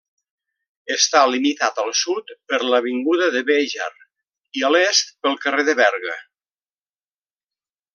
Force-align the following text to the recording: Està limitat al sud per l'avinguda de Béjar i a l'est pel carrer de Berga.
Està 0.95 1.19
limitat 1.31 1.81
al 1.83 1.91
sud 1.99 2.33
per 2.53 2.61
l'avinguda 2.71 3.29
de 3.37 3.45
Béjar 3.53 3.93
i 4.61 4.67
a 4.71 4.75
l'est 4.77 5.17
pel 5.29 5.41
carrer 5.47 5.71
de 5.73 5.81
Berga. 5.85 6.21